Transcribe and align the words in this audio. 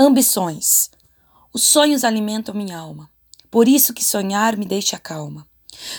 Ambições. 0.00 0.92
Os 1.52 1.64
sonhos 1.64 2.04
alimentam 2.04 2.54
minha 2.54 2.78
alma. 2.78 3.10
Por 3.50 3.66
isso 3.66 3.92
que 3.92 4.04
sonhar 4.04 4.56
me 4.56 4.64
deixa 4.64 4.96
calma. 4.96 5.44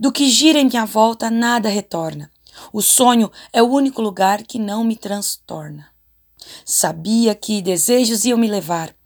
Do 0.00 0.10
que 0.10 0.30
gira 0.30 0.58
em 0.58 0.64
minha 0.64 0.86
volta, 0.86 1.30
nada 1.30 1.68
retorna. 1.68 2.30
O 2.72 2.80
sonho 2.80 3.30
é 3.52 3.62
o 3.62 3.66
único 3.66 4.00
lugar 4.00 4.44
que 4.44 4.58
não 4.58 4.82
me 4.82 4.96
transtorna. 4.96 5.90
Sabia 6.64 7.34
que 7.34 7.60
desejos 7.60 8.24
iam 8.24 8.38
me 8.38 8.48
levar. 8.48 8.96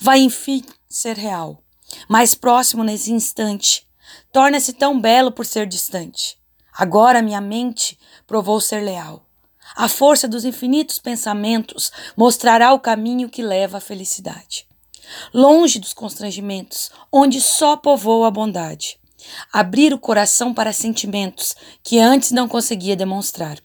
Vai 0.00 0.20
enfim 0.20 0.62
ser 0.88 1.16
real. 1.16 1.60
Mais 2.08 2.32
próximo 2.32 2.84
nesse 2.84 3.10
instante. 3.10 3.88
Torna-se 4.32 4.72
tão 4.72 5.00
belo 5.00 5.32
por 5.32 5.46
ser 5.46 5.66
distante. 5.66 6.38
Agora 6.72 7.22
minha 7.22 7.40
mente 7.40 7.98
provou 8.24 8.60
ser 8.60 8.84
leal. 8.84 9.27
A 9.76 9.88
força 9.88 10.26
dos 10.26 10.44
infinitos 10.44 10.98
pensamentos 10.98 11.92
mostrará 12.16 12.72
o 12.72 12.80
caminho 12.80 13.28
que 13.28 13.42
leva 13.42 13.78
à 13.78 13.80
felicidade. 13.80 14.66
Longe 15.32 15.78
dos 15.78 15.94
constrangimentos, 15.94 16.90
onde 17.12 17.40
só 17.40 17.76
povoa 17.76 18.28
a 18.28 18.30
bondade. 18.30 18.98
Abrir 19.52 19.92
o 19.92 19.98
coração 19.98 20.54
para 20.54 20.72
sentimentos 20.72 21.54
que 21.82 21.98
antes 21.98 22.30
não 22.30 22.48
conseguia 22.48 22.96
demonstrar. 22.96 23.58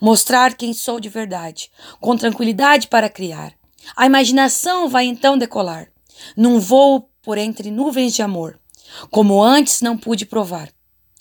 Mostrar 0.00 0.54
quem 0.54 0.72
sou 0.72 0.98
de 0.98 1.08
verdade, 1.08 1.70
com 2.00 2.16
tranquilidade 2.16 2.88
para 2.88 3.10
criar. 3.10 3.52
A 3.96 4.06
imaginação 4.06 4.88
vai 4.88 5.04
então 5.04 5.36
decolar, 5.36 5.88
num 6.36 6.58
voo 6.58 7.08
por 7.22 7.36
entre 7.36 7.70
nuvens 7.70 8.14
de 8.14 8.22
amor, 8.22 8.58
como 9.10 9.42
antes 9.42 9.82
não 9.82 9.96
pude 9.96 10.24
provar. 10.24 10.70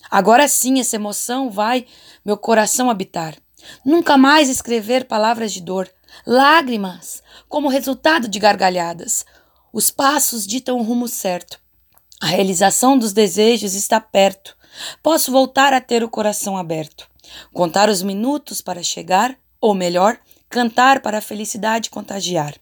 Agora 0.09 0.47
sim 0.47 0.79
essa 0.79 0.95
emoção 0.95 1.49
vai 1.49 1.85
meu 2.23 2.37
coração 2.37 2.89
habitar. 2.89 3.35
Nunca 3.83 4.17
mais 4.17 4.49
escrever 4.49 5.05
palavras 5.05 5.53
de 5.53 5.61
dor, 5.61 5.89
lágrimas, 6.25 7.21
como 7.47 7.69
resultado 7.69 8.27
de 8.27 8.39
gargalhadas. 8.39 9.25
Os 9.71 9.89
passos 9.89 10.45
ditam 10.45 10.77
o 10.77 10.83
rumo 10.83 11.07
certo. 11.07 11.59
A 12.21 12.27
realização 12.27 12.97
dos 12.97 13.11
desejos 13.11 13.73
está 13.73 13.99
perto. 13.99 14.55
Posso 15.01 15.31
voltar 15.31 15.73
a 15.73 15.81
ter 15.81 16.03
o 16.03 16.09
coração 16.09 16.57
aberto. 16.57 17.07
Contar 17.51 17.89
os 17.89 18.01
minutos 18.01 18.61
para 18.61 18.83
chegar, 18.83 19.37
ou 19.59 19.73
melhor, 19.73 20.17
cantar 20.49 21.01
para 21.01 21.17
a 21.17 21.21
felicidade 21.21 21.89
contagiar. 21.89 22.55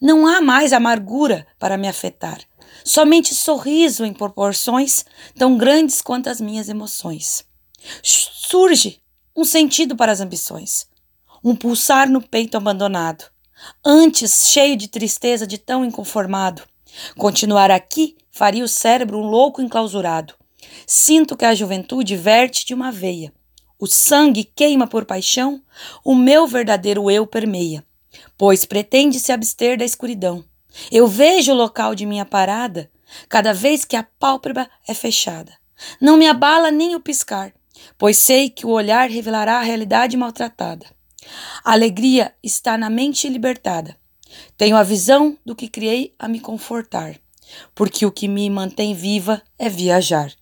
Não 0.00 0.26
há 0.26 0.40
mais 0.40 0.72
amargura 0.72 1.46
para 1.58 1.76
me 1.76 1.88
afetar, 1.88 2.40
somente 2.84 3.34
sorriso 3.34 4.04
em 4.04 4.12
proporções 4.12 5.04
tão 5.36 5.58
grandes 5.58 6.00
quanto 6.00 6.28
as 6.28 6.40
minhas 6.40 6.68
emoções. 6.68 7.44
Surge 8.02 9.00
um 9.38 9.44
sentido 9.44 9.94
para 9.94 10.10
as 10.10 10.20
ambições, 10.20 10.88
um 11.44 11.54
pulsar 11.54 12.10
no 12.10 12.20
peito 12.20 12.56
abandonado, 12.56 13.26
antes 13.86 14.50
cheio 14.50 14.76
de 14.76 14.88
tristeza 14.88 15.46
de 15.46 15.56
tão 15.56 15.84
inconformado. 15.84 16.64
Continuar 17.16 17.70
aqui 17.70 18.16
faria 18.32 18.64
o 18.64 18.68
cérebro 18.68 19.16
um 19.16 19.22
louco 19.22 19.62
enclausurado. 19.62 20.34
Sinto 20.84 21.36
que 21.36 21.44
a 21.44 21.54
juventude 21.54 22.16
verte 22.16 22.66
de 22.66 22.74
uma 22.74 22.90
veia. 22.90 23.32
O 23.78 23.86
sangue 23.86 24.42
queima 24.42 24.88
por 24.88 25.04
paixão, 25.04 25.62
o 26.04 26.16
meu 26.16 26.44
verdadeiro 26.48 27.08
eu 27.08 27.24
permeia, 27.24 27.84
pois 28.36 28.64
pretende 28.64 29.20
se 29.20 29.30
abster 29.30 29.78
da 29.78 29.84
escuridão. 29.84 30.44
Eu 30.90 31.06
vejo 31.06 31.52
o 31.52 31.56
local 31.56 31.94
de 31.94 32.04
minha 32.04 32.24
parada 32.24 32.90
cada 33.28 33.54
vez 33.54 33.84
que 33.84 33.94
a 33.94 34.02
pálpebra 34.02 34.68
é 34.88 34.92
fechada. 34.94 35.52
Não 36.00 36.16
me 36.16 36.26
abala 36.26 36.72
nem 36.72 36.96
o 36.96 37.00
piscar, 37.00 37.52
pois 37.96 38.16
sei 38.16 38.50
que 38.50 38.66
o 38.66 38.70
olhar 38.70 39.08
revelará 39.08 39.58
a 39.58 39.62
realidade 39.62 40.16
maltratada. 40.16 40.86
A 41.64 41.72
alegria 41.72 42.34
está 42.42 42.78
na 42.78 42.88
mente 42.88 43.28
libertada. 43.28 43.96
Tenho 44.56 44.76
a 44.76 44.82
visão 44.82 45.36
do 45.44 45.56
que 45.56 45.68
criei 45.68 46.14
a 46.18 46.28
me 46.28 46.40
confortar, 46.40 47.18
porque 47.74 48.04
o 48.04 48.12
que 48.12 48.28
me 48.28 48.48
mantém 48.50 48.94
viva 48.94 49.42
é 49.58 49.68
viajar. 49.68 50.32